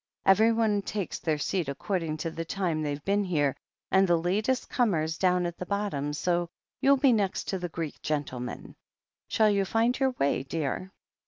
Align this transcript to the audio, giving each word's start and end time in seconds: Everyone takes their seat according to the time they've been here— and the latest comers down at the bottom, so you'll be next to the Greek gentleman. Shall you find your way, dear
Everyone 0.25 0.81
takes 0.81 1.19
their 1.19 1.37
seat 1.37 1.69
according 1.69 2.17
to 2.25 2.31
the 2.31 2.43
time 2.43 2.81
they've 2.81 3.05
been 3.05 3.23
here— 3.23 3.55
and 3.91 4.07
the 4.07 4.17
latest 4.17 4.67
comers 4.67 5.15
down 5.15 5.45
at 5.45 5.59
the 5.59 5.65
bottom, 5.67 6.11
so 6.11 6.49
you'll 6.81 6.97
be 6.97 7.13
next 7.13 7.43
to 7.49 7.59
the 7.59 7.69
Greek 7.69 8.01
gentleman. 8.01 8.75
Shall 9.27 9.51
you 9.51 9.63
find 9.63 9.99
your 9.99 10.15
way, 10.17 10.41
dear 10.41 10.91